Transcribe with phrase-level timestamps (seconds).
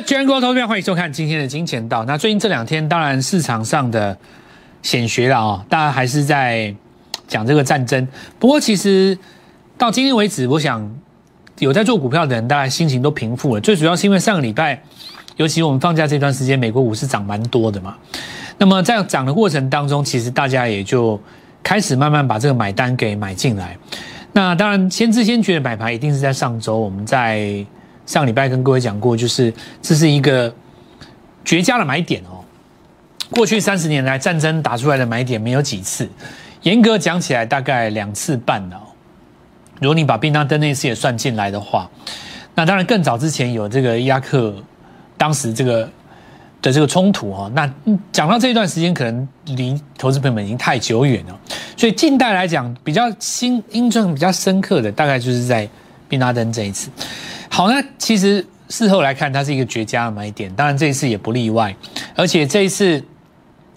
[0.00, 2.04] 全国投票，欢迎收看今天的金钱道。
[2.04, 4.16] 那最近这两天，当然市场上的
[4.82, 6.74] 显学了啊，大家还是在
[7.28, 8.06] 讲这个战争。
[8.38, 9.16] 不过其实
[9.76, 10.90] 到今天为止，我想
[11.58, 13.60] 有在做股票的人，大概心情都平复了。
[13.60, 14.82] 最主要是因为上个礼拜，
[15.36, 17.94] 尤其我们放假这段时间，美国股市涨蛮多的嘛。
[18.56, 21.20] 那么在涨的过程当中，其实大家也就
[21.62, 23.76] 开始慢慢把这个买单给买进来。
[24.32, 27.64] 那当然，先知先觉的买盘一定是在上周，我们在。
[28.06, 30.54] 上礼拜跟各位讲过，就是这是一个
[31.44, 32.44] 绝佳的买点哦。
[33.30, 36.08] 过去三十年来，战争打出来的买点没有几次，
[36.62, 38.76] 严格讲起来，大概两次半哦。
[39.80, 41.90] 如果你把宾拉登那次也算进来的话，
[42.54, 44.54] 那当然更早之前有这个伊拉克
[45.16, 45.88] 当时这个
[46.60, 47.50] 的这个冲突哦。
[47.54, 47.68] 那
[48.12, 51.40] 讲到这一段时间，可能离投资朋友们已经太久远了，
[51.76, 55.66] 所以近代来讲，比较新印象比较深刻的，大概就是在
[56.08, 56.90] 宾拉登这一次。
[57.54, 61.76] 好，那其实事后来看，它是一个绝佳的买点，当然这一次也不例外。
[62.16, 63.04] 而且这一次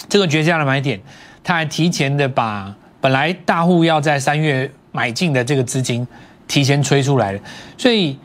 [0.07, 0.97] 这个绝佳的买点，
[1.43, 6.07] 它还提前的把本来大户要在三月买进的这个资金
[6.47, 7.39] 提前吹出来了。
[7.77, 8.17] 所以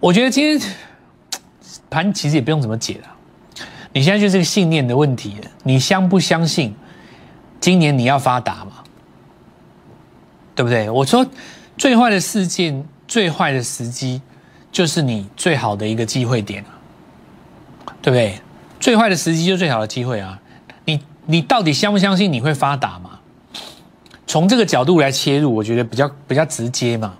[0.00, 0.70] 我觉得今天
[1.88, 3.08] 盘其实也不用怎么解了，
[3.94, 6.74] 你现在就是个信念的问题，你相不相信
[7.58, 8.84] 今年你要发达嘛？
[10.54, 10.90] 对不对？
[10.90, 11.26] 我说
[11.78, 14.20] 最坏的事件，最坏的时机。
[14.74, 16.64] 就是你最好的一个机会点
[18.02, 18.40] 对不对？
[18.80, 20.36] 最坏的时机就最好的机会啊！
[20.84, 23.20] 你你到底相不相信你会发达嘛？
[24.26, 27.14] 从这个角度来切入，我觉得比较比较直接嘛。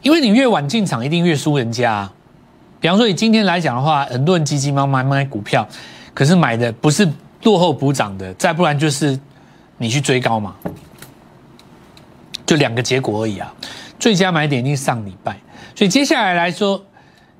[0.00, 2.10] 因为你越晚进场，一定越输人家。
[2.80, 5.68] 比方说，以今天来讲的话，很多人急急忙忙买股票，
[6.14, 7.06] 可是买的不是
[7.42, 9.20] 落后补涨的，再不然就是
[9.76, 10.56] 你去追高嘛，
[12.46, 13.52] 就两个结果而已啊。
[13.98, 15.38] 最佳买点一定上礼拜。
[15.80, 16.84] 所以接下来来说，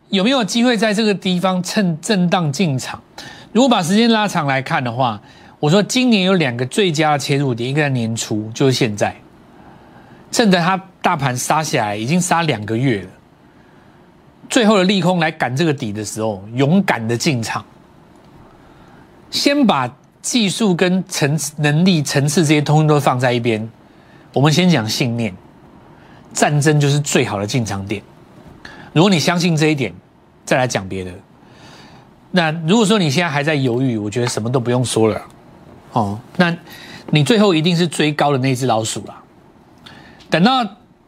[0.09, 2.99] 有没有机会在这个地方趁震荡进场？
[3.53, 5.21] 如果把时间拉长来看的话，
[5.59, 9.15] 我说今年有两个最佳的切入点，一个在年初，就是现在，
[10.33, 13.11] 趁着它大盘杀下来，已经杀两个月了，
[14.49, 17.63] 最后的利空来赶这个底的时候，勇敢的进场，
[19.31, 23.71] 先把技术跟层能力层次这些通通都放在一边，
[24.33, 25.37] 我们先讲信念，
[26.33, 28.03] 战争就是最好的进场点。
[28.93, 29.95] 如果你相信这一点，
[30.45, 31.13] 再来讲别的。
[32.33, 35.23] 那如果说你现在还在犹豫，我觉得什么都不用说了。
[35.93, 36.57] 哦，那
[37.11, 39.15] 你最后一定是追高的那只老鼠了。
[40.29, 40.65] 等到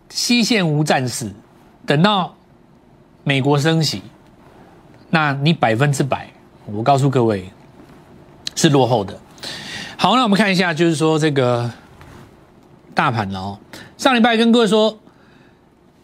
[0.09, 1.33] 西线无战事，
[1.85, 2.35] 等到
[3.25, 4.03] 美国升息，
[5.11, 6.29] 那你百分之百，
[6.67, 7.51] 我告诉各位
[8.55, 9.19] 是落后的。
[9.97, 11.71] 好，那我们看一下，就是说这个
[12.95, 13.59] 大盘了哦，
[13.97, 14.99] 上礼拜跟各位说。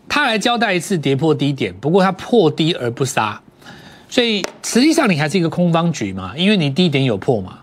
[0.09, 3.41] 他来交代一次跌破低点，不过他破低而不杀，
[4.09, 7.59] 所以实际上你还是一个空方局嘛，因为你低点有破嘛，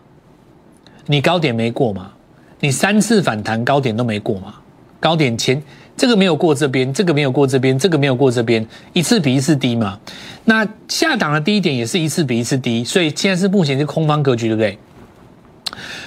[1.07, 2.11] 你高点没过嘛，
[2.59, 4.53] 你三次反弹高点都没过嘛，
[4.99, 5.61] 高点前
[5.97, 9.99] 这个没有过这边，这个没有过这边，这个没有过这边，一次比一次低嘛，
[10.43, 14.77] 那下档的低点也是一次比一次低，所以现在是目前是空方格局，对不对？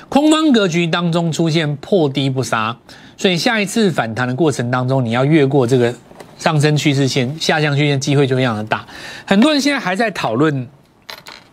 [0.08, 2.76] 空方格局当中出现破低不杀，
[3.16, 5.92] 所以下一次反弹的过程当中，你要越过这个。
[6.38, 8.86] 上升趋势线、下降趋势线机会就非常的大，
[9.26, 10.66] 很多人现在还在讨论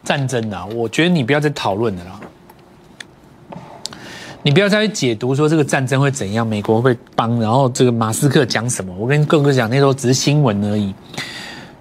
[0.04, 2.20] 战争啊，我觉得你不要再讨论了啦，
[4.44, 10.94] 你不要再去解读说这个战争会怎样，美国会帮，然后这个马斯克讲什么，我跟各位讲，那时候只是新闻而已。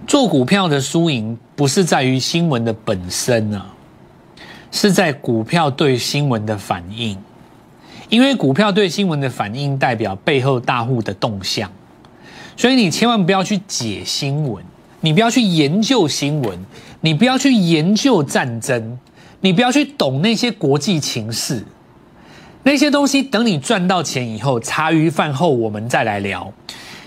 [0.07, 3.67] 做股票的输赢不是在于新闻的本身啊，
[4.71, 7.15] 是在股票对新闻的反应，
[8.09, 11.69] 因为股票对新闻的反应代表背后大户的动向。
[12.57, 14.63] 所以你千万不要去解新闻，
[15.01, 16.57] 你不要去研究新闻，
[17.01, 18.97] 你不要去研究战争，
[19.41, 21.65] 你不要去懂那些国际情势，
[22.63, 26.51] 那些东西等你赚到钱以后，茶余饭后我们再来聊。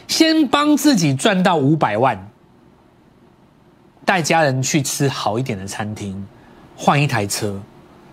[0.06, 2.28] 先帮自己赚到五百万，
[4.04, 6.26] 带家人去吃好一点的餐厅，
[6.76, 7.60] 换一台车，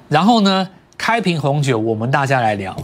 [0.07, 2.75] 然后呢，开瓶红酒，我们大家来聊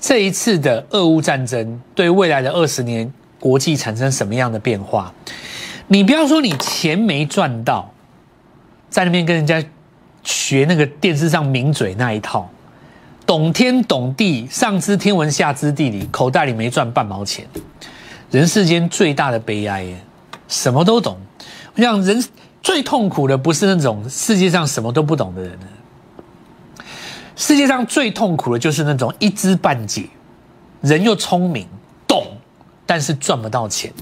[0.00, 3.12] 这一次的俄乌战争对未来的二十年。
[3.42, 5.12] 国际产生什么样的变化？
[5.88, 7.92] 你不要说你钱没赚到，
[8.88, 9.60] 在那边跟人家
[10.22, 12.48] 学那个电视上名嘴那一套，
[13.26, 17.44] 懂天懂地，上知天文下知地理，口袋里没赚半毛钱。
[18.30, 19.84] 人世间最大的悲哀，
[20.46, 21.18] 什么都懂。
[21.74, 22.24] 我想人
[22.62, 25.58] 最痛苦的不是那种世界上什么都不懂的人，
[27.34, 30.08] 世界上最痛苦的就是那种一知半解，
[30.80, 31.66] 人又聪明。
[32.86, 33.92] 但是赚不到钱，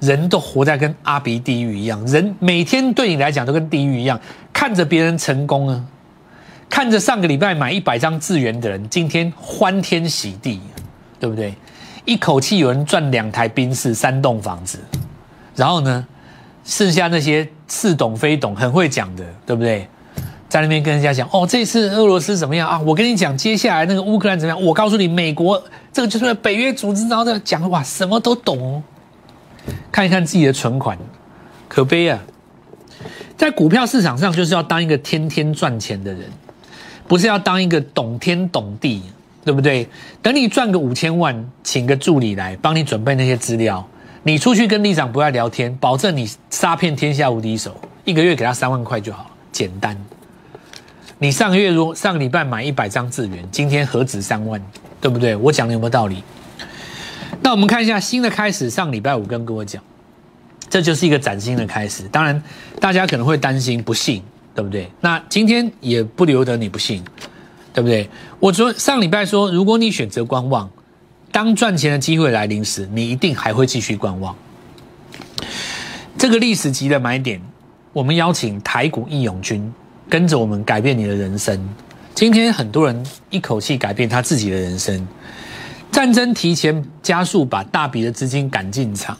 [0.00, 4.20] 人都活在跟阿鼻地狱一样，人每天对你来讲都跟地狱一样，
[4.52, 5.84] 看着别人成功啊，
[6.68, 10.60] 看着上个礼拜买一百张资源的人，今天欢天喜地，
[11.20, 11.54] 对不对？
[12.04, 14.78] 一口气有人赚两台宾士、三栋房子，
[15.56, 16.06] 然后呢，
[16.64, 19.88] 剩下那些似懂非懂、很会讲的，对不对？
[20.46, 22.78] 在那边跟人家讲哦，这次俄罗斯怎么样啊？
[22.80, 24.62] 我跟你讲，接下来那个乌克兰怎么样？
[24.62, 25.60] 我告诉你，美国
[25.94, 28.82] 这个就是北约组织，然后在讲哇，什么都懂。
[29.92, 30.98] 看一看自己的存款，
[31.68, 32.20] 可悲啊！
[33.36, 36.24] 在股票市场上，就是要当一个天天赚钱的人，
[37.06, 39.04] 不是要当一个懂天懂地，
[39.44, 39.88] 对不对？
[40.20, 43.88] 等你赚个五千万，请个助理来帮你准备那些资料，
[44.24, 49.96] 你出去跟立长不要聊天，保证你杀遍天下无敌手，一个月给他三万块就好，简单。
[51.24, 54.60] 你上个月如上个礼拜买一百张资源，今天何止三万，
[55.00, 55.34] 对不对？
[55.34, 56.22] 我讲的有没有道理？
[57.40, 59.82] 那我们看一下新的开始，上礼拜五跟各位讲，
[60.68, 62.06] 这就是一个崭新的开始。
[62.08, 62.42] 当然，
[62.78, 64.22] 大家可能会担心不信，
[64.54, 64.86] 对不对？
[65.00, 67.02] 那今天也不留得你不信，
[67.72, 68.06] 对不对？
[68.38, 70.68] 我昨上礼拜说，如果你选择观望，
[71.32, 74.36] 当赚钱的机会来临时，你一定还会继续观望。
[76.18, 77.40] 这个历史级的买点，
[77.94, 79.72] 我们邀请台股义勇军
[80.08, 81.58] 跟着我们改变你的人生。
[82.14, 85.06] 今天很多人一口气改变他自己的人生。
[85.90, 89.16] 战争提前加速，把大笔的资金赶进场。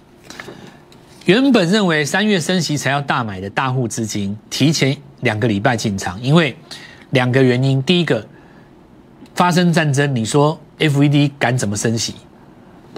[1.24, 6.56] 原本认为三月升息才要大买的大户资金，提前两个礼拜进场，因为
[7.10, 8.26] 两个原因：第一个，
[9.34, 12.14] 发生战争，你说 FED 敢怎么升息？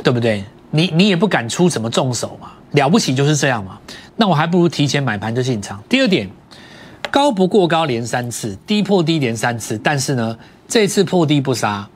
[0.03, 0.45] 对不对？
[0.71, 3.79] 你你也不敢出什么重手嘛，了不起就是这样嘛。
[4.17, 5.83] 那我还不如提前买盘就进场。
[5.89, 6.29] 第二点，
[7.17, 11.89] 高不过高连三次，低破低连三次，但是呢，这次破低不杀。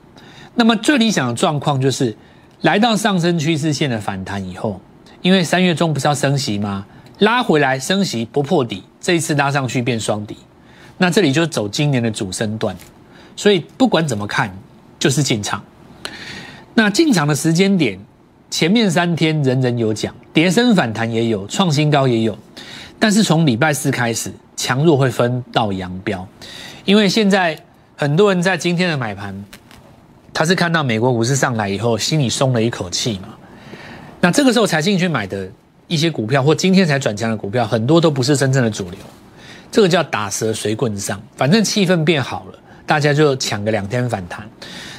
[0.55, 2.17] 那么最理想的状况就是，
[2.61, 4.81] 来到上升趋势线的反弹以后，
[5.21, 6.87] 因为三月中不是要升息吗？
[7.19, 10.35] 拉回来升息不破底，这一次拉上去变双底，
[10.97, 12.75] 那这里就走今年的主升段，
[13.35, 14.51] 所以不管怎么看，
[14.97, 15.63] 就是进场。
[16.73, 17.99] 那进场的时间点，
[18.49, 22.35] 前面三天人人有奖，跌升反弹也有，创新高也有，
[23.01, 26.25] 但是从礼拜四开始，强弱会分道扬镳，
[26.85, 27.57] 因为现在
[27.97, 29.43] 很多人在今天的买盘。
[30.33, 33.29] 他是看到美国股市上来以后，心里松了一口气嘛？
[34.21, 35.49] 那这个时候才进去买的
[35.87, 38.99] 一些股票，或今天才转强的股票，很多都不是真正的主流。
[39.69, 44.49] 这个叫打蛇随棍上，反正气氛变好了，大家就抢个两天反弹。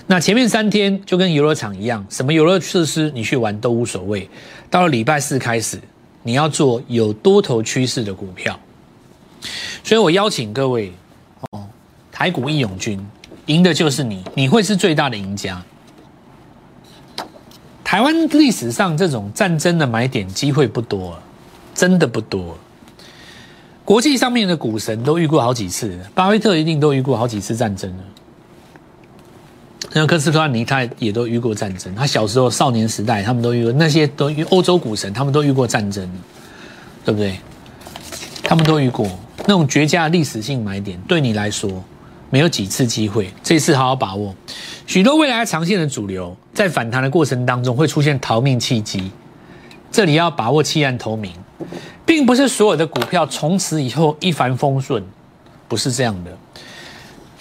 [0.07, 4.29] 那前面三天就跟游乐场一样，什么游乐设施你去玩都无所谓。
[4.69, 5.81] 到了礼拜四开始，
[6.23, 8.59] 你要做有多头趋势的股票。
[9.85, 10.93] 所以我邀请各位
[11.51, 11.67] 哦，
[12.11, 13.05] 台股义勇军。
[13.47, 15.61] 赢的就是你，你会是最大的赢家。
[17.83, 21.19] 台湾历史上这种战争的买点机会不多，
[21.75, 22.57] 真的不多。
[23.85, 28.05] 国际上面的股神都遇过好几次，巴菲特一定都遇过好几次战争了。
[29.95, 36.09] 像科斯托尼他也都遇过战争，他小时候少年时代他们都遇过，那些都欧洲股神他们都遇过战争，
[37.05, 37.39] 对不对？
[38.43, 39.07] 他们都遇过
[39.47, 41.83] 那种绝佳的历史性买点，对你来说。
[42.31, 44.35] 没有几次机会，这次好好把握。
[44.87, 49.13] 许多未来长线的主流，在反弹的过程当中会出现逃命契机，
[49.91, 51.31] 这里要把握弃暗投明，
[52.07, 55.05] 并不是所有的股票从此以后一帆风顺，
[55.69, 56.31] 不是这样的。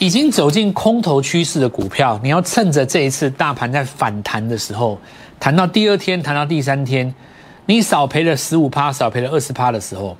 [0.01, 4.99] 已经走进空头趋势的股票，你要趁着这一次大盘在反弹的时候，
[5.39, 7.13] 谈到第二天，谈到第三天，
[7.67, 10.17] 你少赔了十五趴，少赔了二十趴的时候，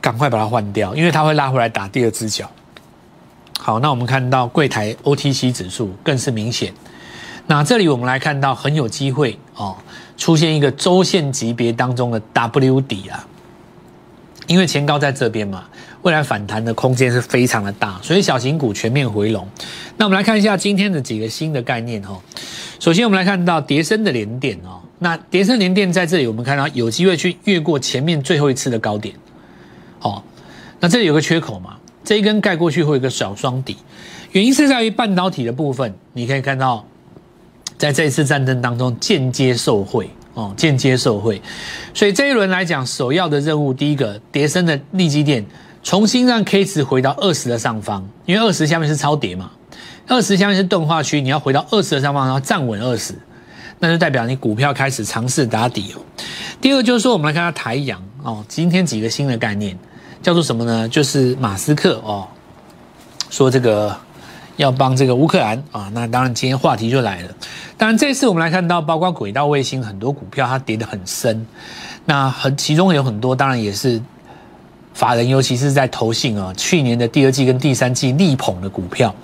[0.00, 2.50] 赶快把它换掉，因为它会拉回来打第二只脚。
[3.58, 6.72] 好，那我们看到柜台 OTC 指数更是明显。
[7.46, 9.76] 那这里我们来看到很有机会哦，
[10.16, 13.28] 出现一个周线级别当中的 W 底啊，
[14.46, 15.64] 因为前高在这边嘛，
[16.02, 19.46] 未来反弹的空间是非常的大，所以小型股全面回笼。
[19.96, 22.20] 那我们来看一下今天的几个新的概念哦。
[22.80, 29.14] 首先我们来看到叠升的连电哦，那叠升连电在这里我们看到有机会去越过前面最后一次的高点。
[30.00, 30.20] 哦，
[30.80, 31.76] 那这里有个缺口嘛？
[32.02, 33.76] 这一根盖过去会有一个小双底，
[34.32, 36.84] 原因是在于半导体的部分，你可以看到，
[37.78, 41.40] 在这一次战争当中间接受贿哦，间接受贿，
[41.94, 45.46] 所以这一轮来讲，首要的任务，第一个，叠升的利基电
[45.82, 49.50] 重新让 K 值回到二十的上方，因为二十下面是超跌嘛，
[50.06, 53.14] 二十下面是钝化区，你要回到二十的上方，然后站稳二十，
[53.78, 56.00] 那就代表你股票开始尝试打底哦。
[56.60, 59.78] 第二就是说，我们来看下台阳哦，今天几个新的概念。
[60.22, 60.88] 叫做什么呢？
[60.88, 62.28] 就是马斯克哦，
[63.28, 63.96] 说这个
[64.54, 67.28] 要帮这个乌克兰啊，那当然今天话题就来了。
[67.76, 71.44] 当然，这次我们来看到，包括轨道卫星很多股票它跌得很深，
[72.04, 74.00] 那很其中有很多当然也是
[74.94, 79.14] 法人，尤其是在投信啊，去年的第二季跟第三季力捧的股票。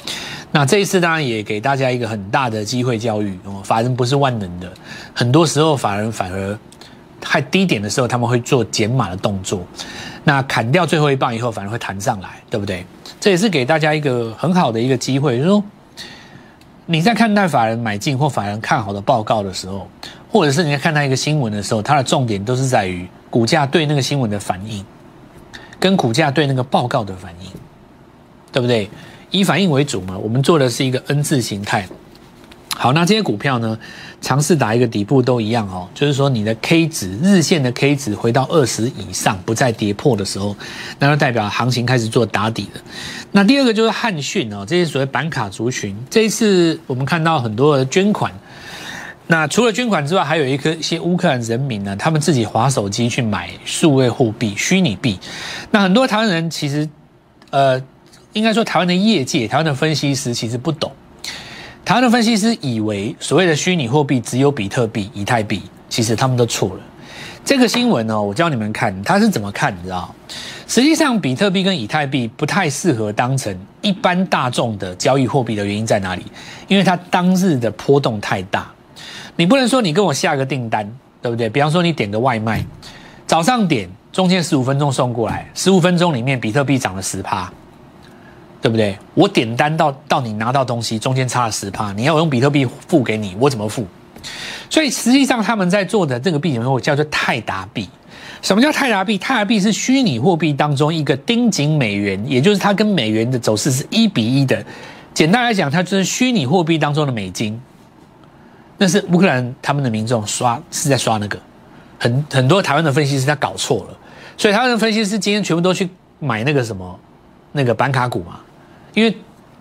[0.50, 4.72] 那这一次当然也给大家一个很大的机会教育哦，法人不是万能的，
[5.12, 6.58] 很多时候法人反而
[7.20, 9.62] 太低点的时候他们会做减码的动作，
[10.24, 12.86] 那砍掉最后一棒以后反而会弹上来，对不对？
[13.20, 15.62] 这也是给大家一个很好的一个机会，就是说
[16.86, 19.86] 你在看待法人买进或法人看好的报告的时候，
[20.30, 24.82] 或者是你在看待一个新闻的时候，它的重点都是在于股价对那个新闻的反应，
[25.80, 27.50] 跟股价对那个报告的反应，
[28.52, 28.88] 对不对？
[29.30, 31.86] 以反应为主嘛，我们做的是一个 N 字形态。
[32.76, 33.76] 好，那这些股票呢，
[34.20, 40.56] 尝试打一个底部都一样哦，就是说你的 K 值日线的 K 值回到二十以上，不再跌破的时候，
[40.98, 42.80] 那就代表行情开始做打底了。
[43.32, 48.32] 那第二个就是汉讯哦，这些所谓板卡族群，这一次我们看到很多的捐款。
[49.28, 55.18] 那除了捐款之外，还有一颗一些乌克兰人民呢，他们自己划手机去买数位货币、虚拟币。
[55.70, 56.88] 那很多台湾人其实，
[57.50, 57.80] 呃。
[58.34, 60.92] 应该说，台湾的业界、台湾的分析师其实不懂。
[61.82, 66.80] 台湾的分析师以为所谓的虚拟货币只有比特币、以太币，其实他们都错了。
[67.42, 70.14] 这个新闻呢，我教你们看，他是怎么看，你知道？
[70.68, 76.24] 实际上，比特币跟以太币不太适合当成一般大众的交易货币的原因在哪里？
[76.68, 78.70] 因为它当日的波动太大。
[79.38, 80.84] 你不能说你跟我下个订单，
[81.22, 81.48] 对不对？
[81.48, 82.66] 比方说你点个外卖，
[83.24, 87.48] 早上点，中间十五分钟送过来，十五分钟里面比特币涨了十趴。
[88.60, 88.98] 对不对？
[89.14, 93.86] 我点单到到你拿到东西，中间差了十趴，你要我用比特币付给你，我怎么付？
[94.68, 97.88] 所以实际上他们在做的这个币里面，我叫做泰达币。
[98.42, 99.16] 什么叫泰达币？
[99.16, 104.60] 泰达币是虚拟货币当中一个盯紧美元，也就是它跟美元的走势是一比一的。
[105.14, 107.60] 简单来讲，它就是虚拟货币当中的美金。
[108.78, 111.38] 那是乌克兰他们的民众刷是在刷那个，
[111.98, 113.98] 很很多台湾的分析师他搞错了，
[114.36, 116.98] 所以台湾的分析师今天全部都去买那个什么
[117.52, 118.40] 那个板卡股嘛。
[118.94, 119.16] 因为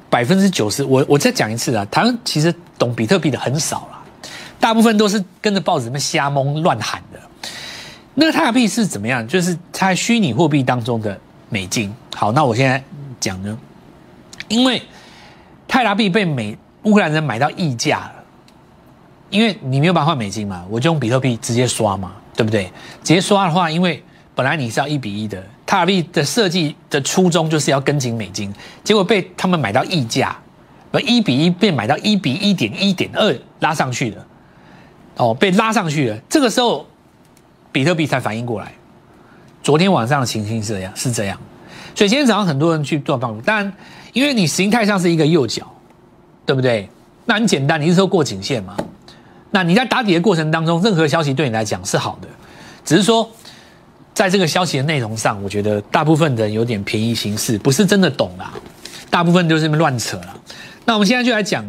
[0.09, 4.03] 百分之九十，我我再讲一次啊，台湾其实懂比特币的很少了，
[4.59, 7.19] 大部分都是跟着报纸那瞎蒙乱喊的。
[8.15, 9.27] 那个泰达币是怎么样？
[9.27, 11.19] 就是在虚拟货币当中的
[11.49, 11.93] 美金。
[12.15, 12.81] 好，那我现在
[13.19, 13.55] 讲呢，
[14.47, 14.81] 因为
[15.67, 18.16] 泰拉币被美乌克兰人买到溢价了，
[19.29, 22.65] 因为你没有办法换美金嘛，我就用比特币直接刷嘛，对不对？
[23.03, 24.03] 直接刷的话，因为
[24.33, 25.43] 本来你是要一比一的。
[25.65, 28.53] 泰币的设计的初衷就是要跟紧美金，
[28.85, 30.37] 结果被他们买到溢价，
[30.93, 34.25] 而一比一被买到一比一点一点二拉上去了，
[35.17, 36.17] 哦，被拉上去了。
[36.29, 36.85] 这个时候，
[37.73, 38.71] 比特币才反应过来。
[39.61, 41.37] 昨天晚上的情形是这样，是这样。
[41.93, 43.73] 所以今天早上很多人去做放，当然，
[44.13, 45.69] 因为你形态上是一个右脚，
[46.45, 46.87] 对不对？
[47.25, 48.77] 那很简单，你是说过颈线嘛？
[49.51, 52.27] 那你在打底的过程当中，任何消息对你来讲是好的，
[52.85, 53.29] 只是说。
[54.13, 58.51] 在这个消息的内容上，我觉得大部分人有点便宜行事，不是真的懂啦。
[59.11, 60.35] 大部分就是乱扯了。
[60.85, 61.63] 那我们现在就来讲，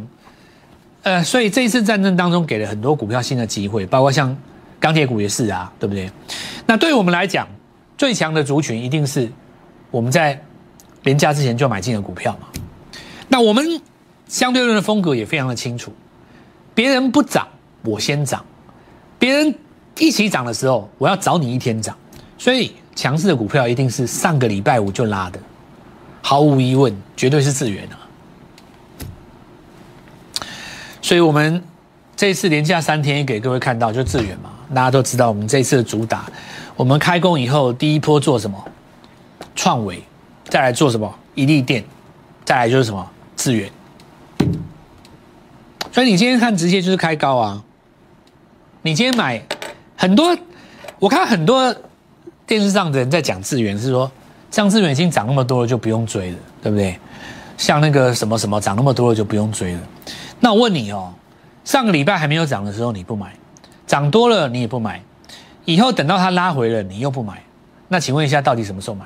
[1.02, 4.34] 呃，所以这一次战争当中给了很多股票新的机会，包括像
[4.80, 6.10] 钢铁股也是啊，对不对？
[6.64, 7.46] 那对我们来讲，
[7.98, 9.30] 最强的族群一定是
[9.90, 10.42] 我们在
[11.02, 12.48] 廉价之前就买进的股票嘛。
[13.28, 13.78] 那我们
[14.26, 15.92] 相对论的风格也非常的清楚，
[16.74, 17.46] 别人不涨，
[17.82, 18.40] 我先涨；
[19.18, 19.54] 别人
[19.98, 21.96] 一起涨的时候，我要早你一天涨。
[22.36, 25.40] 所以强势的股票一定是上个礼拜五就拉的，
[26.22, 27.98] 毫无疑问，绝对是智源啊。
[31.00, 31.62] 所以我们
[32.16, 36.30] 这次连假三天给各位看到就智源嘛，大家都知道我们这次的主打，
[36.76, 38.62] 我们开工以后第一波做什么？
[39.56, 40.02] 创维，
[40.48, 41.12] 再来做什么？
[41.34, 41.82] 一利电，
[42.44, 43.10] 再来就是什么？
[43.36, 43.70] 智源。
[45.90, 47.64] 所以你今天看直接就是开高啊，
[48.82, 49.42] 你今天买
[49.96, 50.36] 很多，
[50.98, 51.74] 我看很多。
[52.46, 54.10] 电视上的人在讲资源，是说
[54.50, 56.98] 像资源已经涨那么多了，就不用追了，对不对？
[57.58, 59.80] 像那个什么什么涨那么多了，就不用追了。
[60.40, 61.12] 那我问你哦，
[61.62, 63.34] 上个礼拜还没有涨的时候你不买，
[63.86, 65.02] 涨多了你也不买，
[65.66, 67.42] 以后等到它拉回了你又不买，
[67.88, 69.04] 那请问一下，到底什么时候买？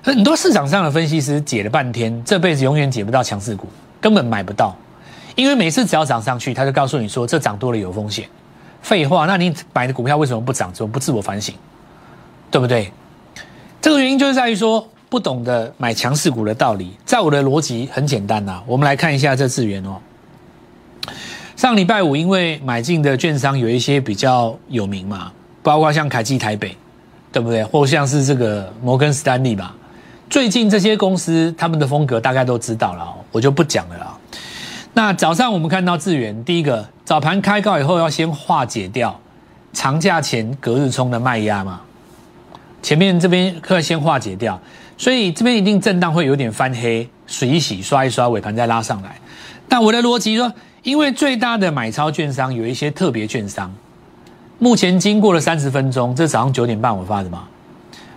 [0.00, 3.66] 很多市场上的分析师解了半天，这辈子永远解不到强势股，
[4.00, 4.76] 根本买不到，
[5.34, 8.28] 因为每次只要涨上去，他就告诉你说这涨多了有风险。
[8.82, 10.72] 废话，那你买的股票为什么不涨？
[10.72, 11.54] 怎么不自我反省？
[12.50, 12.92] 对不对？
[13.80, 16.96] 这个原因就是在于说不懂得买强势股的道理。
[17.04, 19.96] 在我的逻辑很简单呐，我们来看一下这资源哦。
[21.56, 25.30] 上礼拜五因为买进的券商有一些比较有名嘛，
[25.62, 26.76] 包括像凯基台北，
[27.30, 27.62] 对不对？
[27.64, 29.74] 或像是这个摩根斯丹利吧。
[30.28, 34.09] 最近这些公司他们的风格大概都知道了，我就不讲了啦。
[34.92, 39.18] 那早上我们看到智源，第一个早盘开高以后要先化解掉
[39.72, 41.80] 长假前隔日冲的卖压嘛，
[42.82, 44.60] 前面这边可先化解掉，
[44.98, 49.16] 所以这边一定震荡会有点翻黑，水洗刷一刷，尾盘再拉上来。
[49.68, 53.72] 但我的逻辑说，因为最大的买超券商有一些特别券商，
[54.58, 57.44] 目前经过了三十分钟，这早上九点半我发的嘛，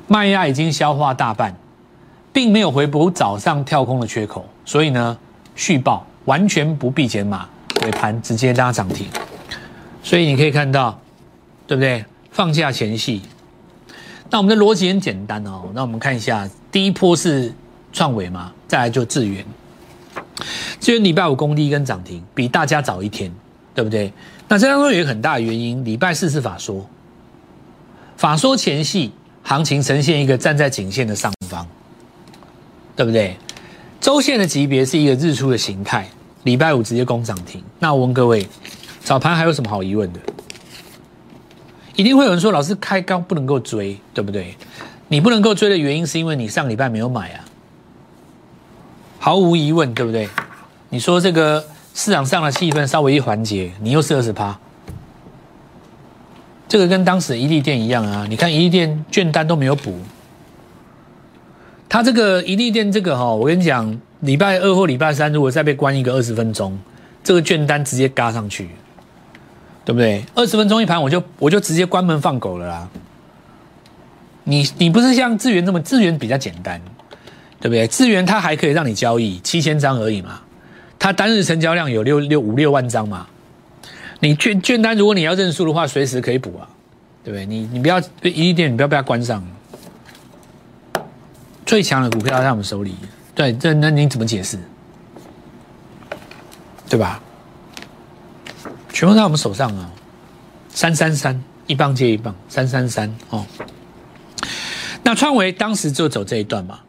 [0.08, 1.56] 卖压已经消化大半，
[2.34, 5.16] 并没有回补早上跳空的缺口，所以呢
[5.56, 6.04] 续报。
[6.26, 7.48] 完全不必减码，
[7.84, 9.08] 尾盘直接拉涨停，
[10.02, 11.00] 所以你可以看到，
[11.68, 12.06] 对不对？
[12.32, 13.22] 放假前夕，
[14.30, 15.70] 那我们的逻辑很简单哦。
[15.74, 17.54] 那我们看一下，第一波是
[17.92, 19.46] 创维嘛，再来就智源，
[20.80, 23.32] 智源礼拜五攻第一根涨停，比大家早一天，
[23.76, 24.12] 对不对？
[24.48, 26.90] 那这当中有一个很大的原因，礼拜四是法说，
[28.18, 29.12] 法说前夕
[29.44, 31.68] 行情呈现一个站在颈线的上方，
[32.96, 33.38] 对不对？
[34.04, 36.06] 周线的级别是一个日出的形态，
[36.44, 37.64] 礼拜五直接攻涨停。
[37.80, 38.46] 那我问各位，
[39.02, 40.20] 早盘还有什么好疑问的？
[41.96, 44.58] 一定会有人说，老师开高不能够追，对不对？
[45.08, 47.46] 你不能够追的原因是因为你上礼拜没有买啊，
[49.20, 50.28] 毫无疑问，对不对？
[50.90, 54.60] 你说这个市场上的气氛稍微一缓解，你又是二十趴，
[56.68, 58.28] 这个跟当时的一利店一样啊。
[58.30, 59.98] 你看一利店券单都没有补。
[61.94, 66.76] 它这个一利店这个哈，我跟你讲，礼拜二或礼拜三如果再被关一个二十分钟，
[67.24, 68.68] 这个券单直接嘎上去，
[69.86, 70.26] 对不对？
[70.34, 72.90] 二十分钟一盘，我就我就直接关门放狗了啦。
[74.44, 76.82] 你你不是像智源这么智源比较简单，
[77.62, 77.86] 对不对？
[77.86, 80.42] 智源它还可以让你交易七千张而已嘛，
[80.98, 83.28] 它单日成交量有六六五六万张嘛。
[84.20, 86.68] 你券券单如果你要认输的话，随时可以补啊，
[87.24, 87.46] 对不对？
[87.46, 89.48] 你你不要一利店，你不要被它关上。
[91.74, 92.96] 最强的股票在我们手里，
[93.34, 94.60] 对，这那你怎么解释？
[96.88, 97.20] 对吧？
[98.90, 99.90] 全部在我们手上啊，
[100.70, 103.44] 三三三，一棒接一棒，三三三哦。
[105.02, 106.80] 那创维当时就走这一段嘛。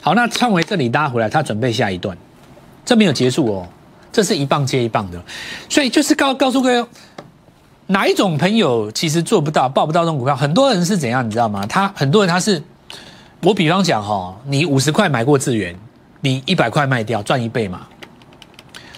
[0.00, 2.18] 好，那创维这里拉回来，他准备下一段，
[2.84, 3.68] 这没有结束哦，
[4.10, 5.22] 这是一棒接一棒的，
[5.68, 6.88] 所以就是告告诉各位，
[7.86, 11.64] 哪一种朋友其实做不到，报不到这种股票，很多人是怎样，你知道吗？
[11.66, 12.60] 他很多人他是。
[13.40, 15.74] 我比方讲哈，你五十块买过智源，
[16.20, 17.86] 你一百块卖掉赚一倍嘛。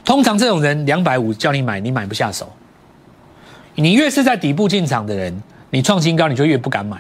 [0.02, 2.50] 通常这种人两百五叫你买，你买不下手。
[3.74, 6.96] 你越是在底部进场的人，你创新高你就越不敢买，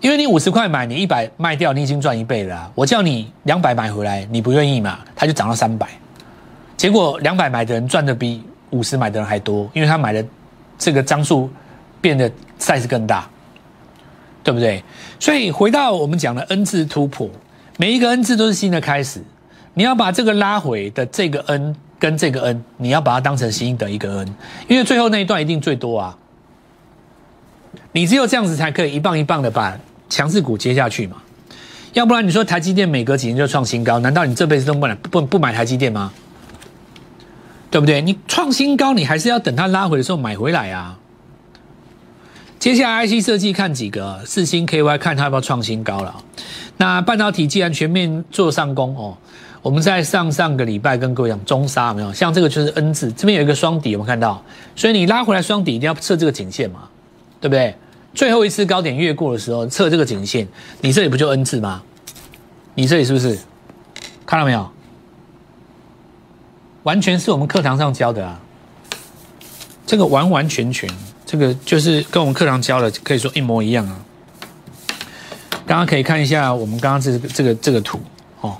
[0.00, 2.70] 因为你五十块买，你一百卖掉，你已经赚一倍了。
[2.74, 5.88] 我叫你两百买回来，你不愿意嘛，它就涨到三百，
[6.76, 10.24] 结果两百买的人赚的比五十买的人还多，因为他买的
[10.76, 11.50] 这个张数
[12.00, 13.26] 变得 size 更大。
[14.46, 14.80] 对不对？
[15.18, 17.28] 所以回到我们讲的 N 字突破，
[17.78, 19.20] 每一个 N 字都是新的开始。
[19.74, 24.34] 你要把这个拉回的这个 N 跟这个 N，你要把它当成新的一个 N，
[24.68, 26.16] 因为最后那一段一定最多啊。
[27.90, 29.76] 你只有这样子才可以一棒一棒的把
[30.08, 31.16] 强势股接下去嘛。
[31.94, 36.12] 要不然你说台积电每隔几年就创新高，难道你这辈子都不买不不买台积电吗？
[37.68, 38.00] 对不对？
[38.00, 40.96] 你创新高，你还是要等它拉回的时候买回来啊。
[42.58, 46.22] 接下来 IC 设计看几个，四星 KY 看它要不要创新高了。
[46.78, 49.16] 那半导体既然全面做上攻哦，
[49.62, 52.12] 我们在上上个礼拜跟各位讲中沙没有？
[52.12, 54.42] 像这个就是 N 字，这边有一个双底，有没有看到，
[54.74, 56.88] 所以你拉回来双底一定要测这个颈线嘛，
[57.40, 57.74] 对不对？
[58.14, 60.48] 最后一次高点越过的时候测这个颈线，
[60.80, 61.82] 你这里不就 N 字吗？
[62.74, 63.38] 你这里是不是
[64.24, 64.68] 看到没有？
[66.82, 68.40] 完全是我们课堂上教的啊，
[69.86, 70.88] 这个完完全全。
[71.26, 73.98] 这个就是跟我们课堂教的，可以说一模一样啊。
[75.66, 78.00] 大家可以看一下我们刚刚这个这个这个图
[78.40, 78.56] 哦。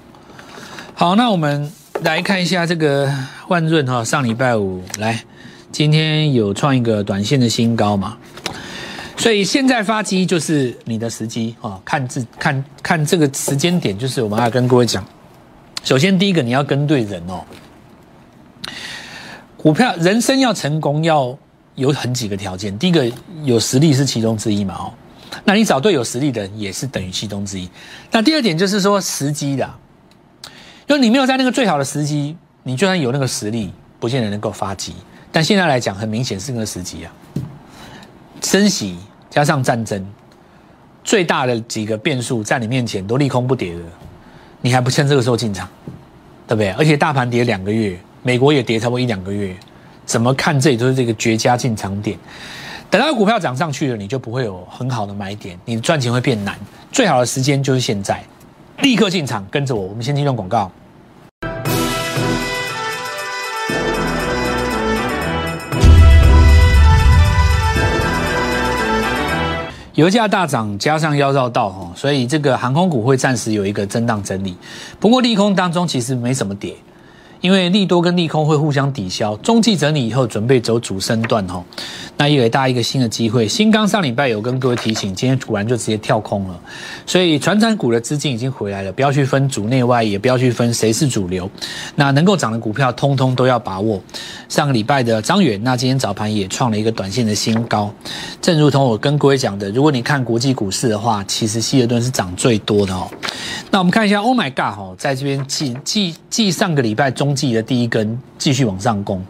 [0.92, 1.70] 好，那我们
[2.02, 3.08] 来看一下这个
[3.46, 5.22] 万润哈，上礼拜五来，
[5.70, 8.16] 今天有创一个短线的新高嘛。
[9.16, 15.06] 所以现在发机就是你的时机啊，看字看看这个时间点，就是我们要跟各位讲。
[15.84, 17.44] 首先第一个你要跟对人哦，
[19.56, 21.38] 股票人生要成功要。
[21.76, 23.10] 有很几个条件，第一个
[23.44, 24.92] 有实力是其中之一嘛，哦，
[25.44, 27.68] 那你找对有实力的人也是等于其中之一。
[28.10, 29.70] 那第二点就是说时机的，
[30.88, 34.94] 因为你没有在那个最好的时机，你就算有那个实力，不见得能够发机。
[35.30, 37.12] 但现在来讲，很明显是那个时机啊，
[38.42, 38.96] 升息
[39.28, 40.02] 加上战争，
[41.04, 43.80] 最大的几个变数在你面前都利空不跌的，
[44.62, 45.68] 你还不趁这个时候进场，
[46.48, 46.70] 对不对？
[46.70, 49.54] 而且大盘跌两个月，美国也跌差不多一两个月。
[50.06, 52.16] 怎么看这里都是这个绝佳进场点。
[52.88, 56.56] 等到股票涨上去了你就不会有很好的买点你赚钱会变难
[56.92, 58.22] 最好的时间就是现在。
[58.82, 60.70] 立刻进场跟着我我们先听用广告。
[69.94, 74.54] 油价大涨加上要绕道哈所以这个航空股会暂时有一个震荡整理。
[75.00, 76.76] 不过利空当中其实没什么跌
[77.40, 81.62] 因为利多跟利空会互相抵消，中继整理以后准备走主升段哈，
[82.16, 83.46] 那也给大家一个新的机会。
[83.46, 86.60] 新刚上礼拜有跟各位提醒，今天突然就直接跳空了，
[87.06, 91.48] 所以船产股的资金已经回来了，不要去分主内外，也不要去分谁是主流，
[91.94, 94.02] 那能够涨的股票通通都要把握。
[94.48, 97.92] 上个礼拜的张远，那今天早盘也创了一个短线的新高。
[98.40, 103.08] 正如同我跟各位讲的，如果你看国际股市的话，其实希尔顿是涨最多的哦。
[103.70, 109.24] 那我们看一下，Oh my God 哈，在这边继继继上个礼拜中继的第一根继续往上攻。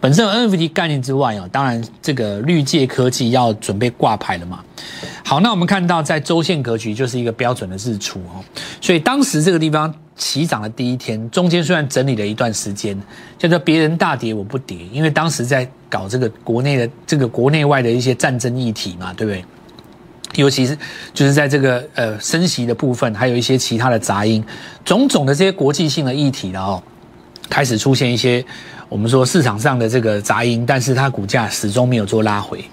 [0.00, 4.60] 本身 NFT 概念之外哦，当然这个绿界科技要准备挂牌了嘛。
[5.24, 8.42] 好，那我们看到在周线格局就是一个标准的日出哦，
[8.80, 12.98] 所以当时这个地方起涨的第一天，中间虽然整理了一段时间，
[13.38, 19.44] 叫做别人大跌我不跌，因为当时在搞这个国内的这个国内外的一些战争议题嘛，对不对？
[20.36, 20.76] 尤其是
[21.14, 24.44] 就是在这个呃升息的部分，还有一些其他的杂音，
[24.84, 26.82] 种种的这些国际性的议题了哦，
[27.48, 28.44] 开始出现一些
[28.88, 32.64] 我们说市场上的这个杂音，但是它股价始终没有做拉回。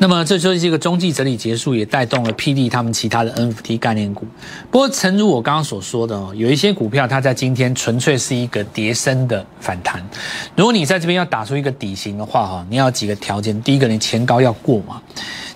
[0.00, 4.24] 那么这就是这个中继整理结束，也带动了 P D 他们其他的 NFT 概念股。
[4.70, 10.00] 不过，诚如我刚刚所说的哦，有一些股票它在今天纯粹是一个叠升的反弹。
[10.54, 15.02] 如果你在这边要打出一个底型的话哈，你要几个条件，第一个你前高要过嘛。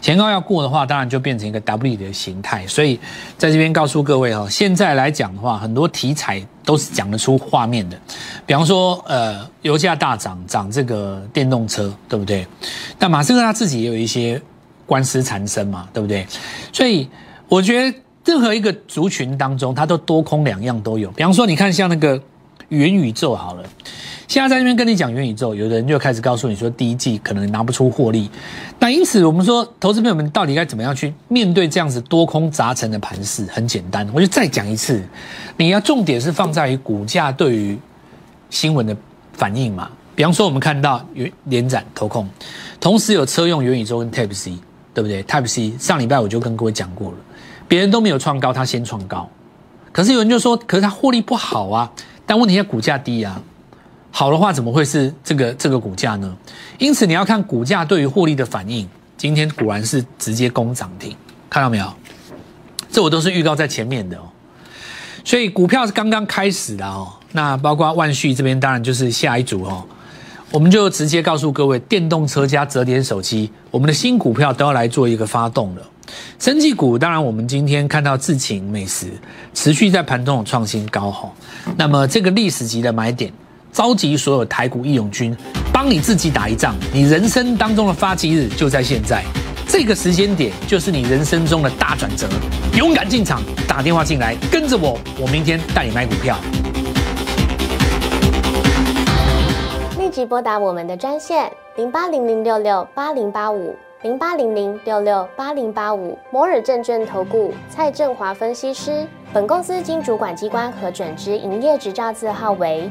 [0.03, 2.67] 前高要过的话，当然就变成一个 W 的形态。
[2.67, 2.99] 所以
[3.39, 7.97] 在这边告诉各位哈，现在来讲的话，很多题材都是讲得出画面的。
[8.45, 12.45] 比方说，呃，油价大涨，涨这个电动车，对不对？
[12.99, 14.43] 但马斯克他自己也有一些
[14.85, 16.27] 官司缠身嘛，对不对？
[16.73, 17.09] 所以
[17.49, 21.09] 我觉得任何一个族群当中，它都多空两样都有。
[21.13, 22.21] 比方说，你看像那个
[22.71, 23.63] 元宇宙好了。
[24.33, 28.31] 现在在这边跟你讲元宇宙，有人就开始告诉你说，第一季可能拿不出获利。
[28.79, 33.45] 那因此，我们说，投资朋友们到底该怎么样去面对这样子多空杂陈的盘势？
[33.53, 35.03] 很简单，我就再讲一次，
[35.59, 37.79] 你要重点是放在于股价对于
[38.49, 38.97] 新闻的
[39.35, 39.91] 反应嘛。
[40.15, 42.27] 比方说，我们看到元连展投控，
[42.81, 44.59] 同时有车用元宇宙跟 Type C，
[44.95, 47.19] 对不对？Type C 上礼拜我就跟各位讲过了，
[47.69, 49.29] 别人都没有创高，他先创高。
[49.93, 51.93] 可是有人就说，可是他获利不好啊。
[52.25, 53.39] 但问题在股价低啊。
[54.15, 56.37] 好的话，怎么会是这个这个股价呢？
[56.79, 58.87] 因此你要看股价对于获利的反应。
[59.17, 61.17] 今天果然是直接攻涨停，
[61.49, 61.93] 看到没有？
[62.91, 64.23] 这我都是预告在前面的哦。
[65.25, 67.09] 所以股票是刚刚开始的哦。
[67.31, 69.83] 那包括万旭这边，当然就是下一组哦。
[70.51, 75.83] 我们就直接告诉各位，电动车加折叠手机，我们的新股票都要来做一个发动了。
[76.39, 79.07] 生技股，当然我们今天看到智勤美食
[79.55, 81.33] 持续在盘中创新高哈。
[81.79, 83.33] 那么这个历史级的买点。
[83.73, 85.35] 召集所有台股义勇军，
[85.73, 86.75] 帮你自己打一仗。
[86.93, 89.25] 你人生当中的发迹日就在现在，
[89.67, 92.29] 这个时间点就是你人生中的大转折。
[92.77, 96.37] 勇敢进场，打电话进来，跟着我，我明天带你买股票。
[99.99, 109.07] 立即拨打我们的专线零八零零六六八零八五零八零零六六八零八五摩尔证券投顾蔡振华分析师。
[109.33, 112.91] 本公司经主管机关核准之营业执照字号为。